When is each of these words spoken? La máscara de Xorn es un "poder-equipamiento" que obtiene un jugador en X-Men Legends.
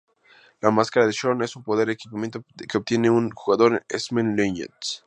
La 0.61 0.71
máscara 0.71 1.05
de 1.05 1.13
Xorn 1.13 1.43
es 1.43 1.55
un 1.55 1.61
"poder-equipamiento" 1.61 2.43
que 2.67 2.77
obtiene 2.79 3.11
un 3.11 3.29
jugador 3.29 3.73
en 3.73 3.85
X-Men 3.97 4.35
Legends. 4.35 4.99